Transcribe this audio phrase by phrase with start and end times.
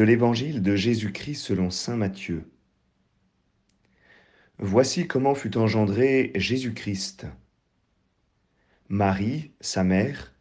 [0.00, 2.50] de l'Évangile de Jésus-Christ selon Saint Matthieu.
[4.58, 7.26] Voici comment fut engendré Jésus-Christ.
[8.88, 10.32] Marie, sa mère,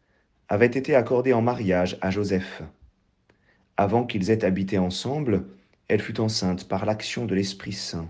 [0.47, 2.61] avait été accordée en mariage à Joseph.
[3.75, 5.45] Avant qu'ils aient habité ensemble,
[5.89, 8.09] elle fut enceinte par l'action de l'Esprit Saint.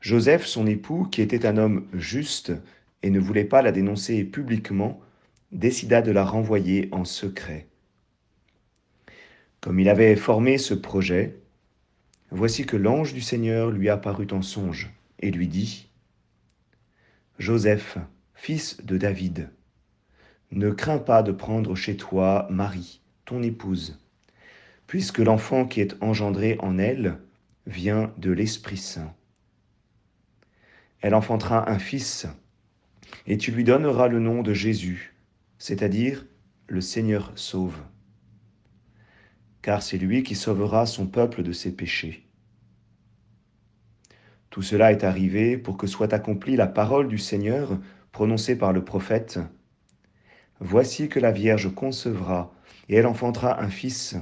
[0.00, 2.52] Joseph, son époux, qui était un homme juste
[3.04, 5.00] et ne voulait pas la dénoncer publiquement,
[5.52, 7.68] décida de la renvoyer en secret.
[9.60, 11.38] Comme il avait formé ce projet,
[12.30, 15.88] voici que l'ange du Seigneur lui apparut en songe et lui dit,
[17.38, 17.98] Joseph,
[18.34, 19.50] fils de David,
[20.52, 23.98] ne crains pas de prendre chez toi Marie, ton épouse,
[24.86, 27.18] puisque l'enfant qui est engendré en elle
[27.66, 29.12] vient de l'Esprit Saint.
[31.00, 32.26] Elle enfantera un fils,
[33.26, 35.14] et tu lui donneras le nom de Jésus,
[35.58, 36.24] c'est-à-dire
[36.68, 37.78] le Seigneur sauve
[39.66, 42.24] car c'est lui qui sauvera son peuple de ses péchés.
[44.48, 47.76] Tout cela est arrivé pour que soit accomplie la parole du Seigneur
[48.12, 49.40] prononcée par le prophète.
[50.60, 52.54] Voici que la Vierge concevra,
[52.88, 54.14] et elle enfantera un fils.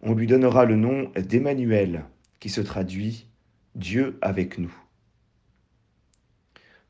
[0.00, 2.06] On lui donnera le nom d'Emmanuel,
[2.40, 3.26] qui se traduit
[3.74, 4.74] Dieu avec nous.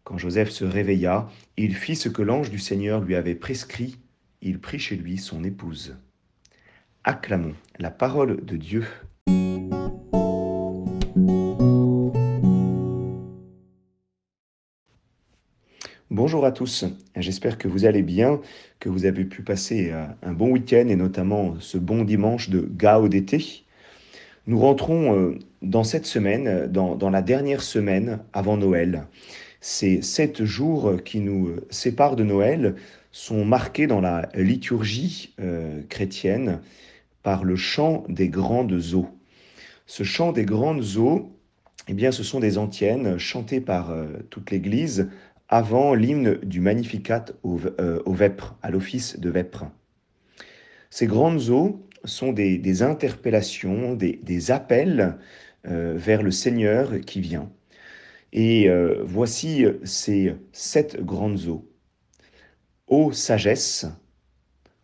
[0.05, 3.99] Quand Joseph se réveilla, il fit ce que l'ange du Seigneur lui avait prescrit,
[4.41, 5.97] il prit chez lui son épouse.
[7.11, 8.85] Acclamons la parole de Dieu.
[16.11, 16.85] Bonjour à tous,
[17.17, 18.43] j'espère que vous allez bien,
[18.79, 22.69] que vous avez pu passer euh, un bon week-end et notamment ce bon dimanche de
[22.77, 23.65] Gao d'été.
[24.47, 29.07] Nous rentrons euh, dans cette semaine, dans, la dernière semaine avant Noël.
[29.63, 32.75] Ces sept jours qui nous séparent de Noël
[33.13, 36.61] sont marqués dans la liturgie euh, chrétienne
[37.29, 39.11] par le chant des grandes eaux.
[39.85, 41.31] Ce chant des grandes eaux,
[41.87, 45.11] eh bien, ce sont des antiennes chantées par euh, toute l'Église
[45.47, 49.67] avant l'hymne du Magnificat au, euh, vêpres, à l'office de vêpres.
[50.89, 55.19] Ces grandes eaux sont des, interpellations, des, appels
[55.67, 57.51] euh, vers le Seigneur qui vient.
[58.33, 58.71] Et
[59.05, 61.71] voici ces sept grandes eaux.
[62.87, 63.85] Ô sagesse,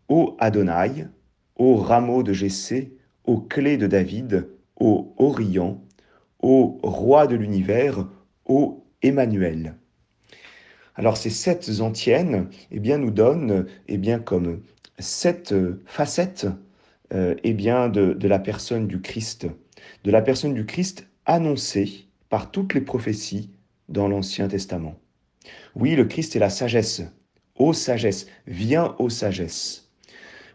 [0.08, 1.06] ô Adonai,
[1.56, 5.82] ô rameau de Jessé, ô clé de David, ô Orient,
[6.40, 8.06] ô roi de l'univers,
[8.44, 9.76] ô Emmanuel.
[10.96, 14.62] Alors ces sept antiennes eh bien, nous donnent eh bien, comme
[14.98, 15.54] sept
[15.86, 16.46] facettes
[17.12, 19.46] eh bien, de, de la personne du Christ,
[20.04, 23.50] de la personne du Christ annoncée par toutes les prophéties
[23.88, 24.96] dans l'Ancien Testament.
[25.74, 27.02] Oui, le Christ est la sagesse.
[27.56, 29.83] Ô sagesse, viens ô sagesse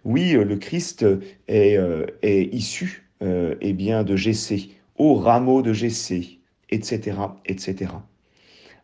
[0.05, 1.05] oui, euh, le Christ
[1.47, 6.39] est, euh, issu euh, eh bien, de Jessé, au rameau de Jessé,
[6.69, 7.91] etc., etc.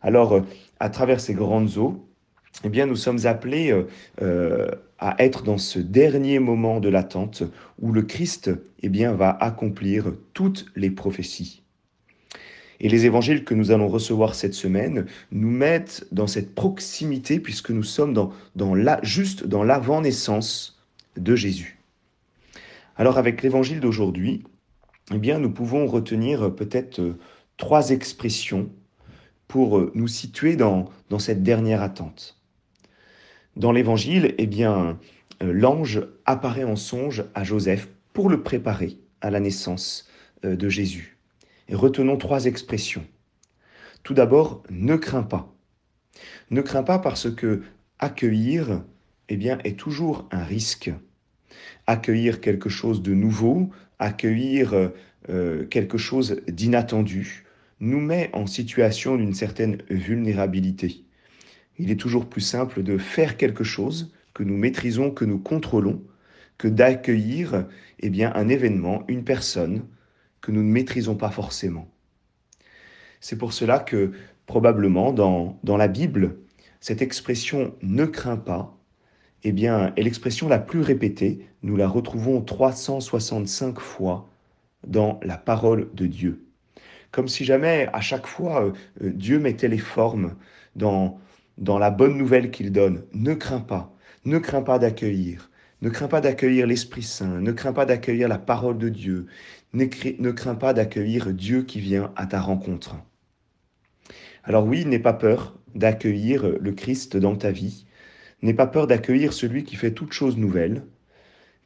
[0.02, 0.42] Alors,
[0.80, 2.06] à travers ces grandes eaux,
[2.64, 3.74] eh bien, nous sommes appelés
[4.98, 7.42] à être dans ce dernier moment de l'attente
[7.80, 8.50] où le Christ
[8.82, 11.62] eh bien, va accomplir toutes les prophéties.
[12.80, 17.70] Et les évangiles que nous allons recevoir cette semaine nous mettent dans cette proximité puisque
[17.70, 20.75] nous sommes dans, dans la, juste dans l'avant-naissance
[21.16, 21.78] de Jésus.
[22.96, 24.44] Alors avec l'évangile d'aujourd'hui,
[25.12, 27.18] eh nous pouvons retenir peut-être euh,
[27.56, 28.70] trois expressions
[29.46, 32.40] pour euh, nous situer dans, dans cette dernière attente.
[33.54, 34.98] Dans l'évangile, eh bien
[35.42, 40.08] euh, l'ange apparaît en songe à Joseph pour le préparer à la naissance
[40.42, 41.18] de Jésus.
[41.68, 43.04] Et retenons trois expressions.
[44.02, 45.54] Tout d'abord, ne crains pas.
[46.50, 47.62] Ne crains pas parce que
[47.98, 48.82] accueillir
[49.28, 50.90] eh bien, est toujours un risque.
[51.86, 54.90] Accueillir quelque chose de nouveau, accueillir
[55.28, 57.44] euh, quelque chose d'inattendu,
[57.80, 61.04] nous met en situation d'une certaine vulnérabilité.
[61.78, 66.02] Il est toujours plus simple de faire quelque chose que nous maîtrisons, que nous contrôlons,
[66.58, 67.66] que d'accueillir
[68.00, 69.84] eh bien, un événement, une personne
[70.40, 71.90] que nous ne maîtrisons pas forcément.
[73.20, 74.12] C'est pour cela que
[74.46, 76.36] probablement dans, dans la Bible,
[76.80, 78.75] cette expression ne crains pas
[79.48, 81.46] eh est l'expression la plus répétée.
[81.62, 84.28] Nous la retrouvons 365 fois
[84.86, 86.46] dans la parole de Dieu.
[87.12, 88.72] Comme si jamais, à chaque fois, euh,
[89.02, 90.34] euh, Dieu mettait les formes
[90.74, 91.18] dans,
[91.58, 93.04] dans la bonne nouvelle qu'il donne.
[93.12, 93.94] Ne crains pas,
[94.24, 95.50] ne crains pas d'accueillir,
[95.80, 99.26] ne crains pas d'accueillir l'Esprit Saint, ne crains pas d'accueillir la parole de Dieu,
[99.72, 102.96] ne crains pas d'accueillir Dieu qui vient à ta rencontre.
[104.44, 107.86] Alors oui, n'aie pas peur d'accueillir le Christ dans ta vie,
[108.42, 110.84] N'aie pas peur d'accueillir celui qui fait toutes choses nouvelles,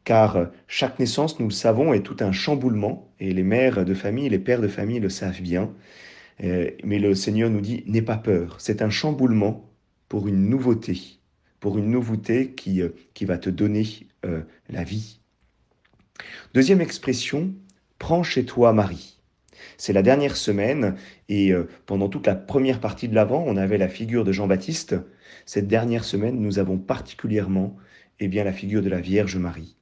[0.05, 4.28] car chaque naissance, nous le savons, est tout un chamboulement, et les mères de famille,
[4.28, 5.75] les pères de famille le savent bien.
[6.43, 9.70] Euh, mais le Seigneur nous dit, n'aie pas peur, c'est un chamboulement
[10.08, 11.19] pour une nouveauté,
[11.61, 13.87] pour une nouveauté qui, euh, qui va te donner
[14.25, 15.20] euh, la vie.
[16.55, 17.55] Deuxième expression,
[17.99, 19.19] prends chez toi Marie.
[19.77, 20.97] C'est la dernière semaine
[21.29, 21.53] et
[21.87, 24.97] pendant toute la première partie de l'Avent, on avait la figure de Jean-Baptiste.
[25.47, 27.77] Cette dernière semaine, nous avons particulièrement
[28.21, 29.77] eh bien, la figure de la Vierge Marie.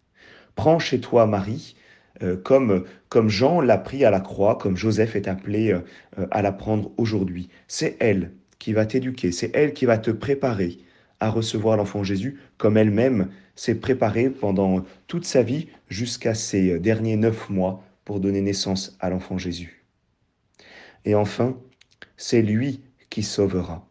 [0.54, 1.76] Prends chez toi Marie,
[2.22, 6.42] euh, comme, comme Jean l'a pris à la croix, comme Joseph est appelé euh, à
[6.42, 7.48] la prendre aujourd'hui.
[7.66, 10.78] C'est elle qui va t'éduquer, c'est elle qui va te préparer
[11.20, 17.16] à recevoir l'enfant Jésus, comme elle-même s'est préparée pendant toute sa vie jusqu'à ses derniers
[17.16, 19.84] neuf mois pour donner naissance à l'enfant Jésus.
[21.04, 21.60] Et enfin,
[22.16, 23.86] c'est lui qui sauvera.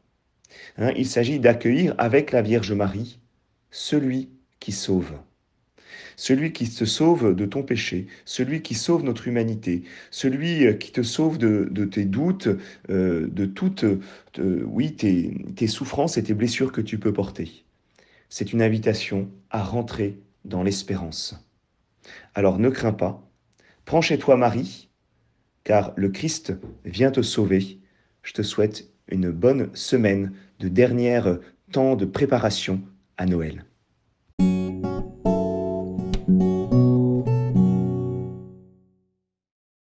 [0.79, 3.19] Hein, il s'agit d'accueillir avec la Vierge Marie
[3.69, 4.29] celui
[4.59, 5.13] qui sauve
[6.15, 10.91] celui qui te sauve de ton péché, celui qui sauve notre humanité, celui euh, qui
[10.91, 12.49] te sauve de, tes doutes,
[12.89, 13.85] euh, de toutes
[14.39, 17.65] oui, tes, tes souffrances et tes blessures que tu peux porter.
[18.29, 21.35] C'est une invitation à rentrer dans l'espérance.
[22.33, 23.26] Alors ne crains pas,
[23.87, 24.89] prends chez toi Marie,
[25.63, 26.53] car le Christ
[26.83, 27.79] vient te sauver.
[28.21, 31.21] Je te souhaite une bonne semaine de dernier
[31.71, 32.81] temps de préparation
[33.15, 33.66] à Noël.